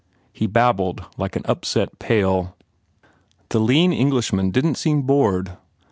[0.33, 2.57] He babbled like an upset pail.
[3.49, 5.57] The lean Englishman didn t seem bored.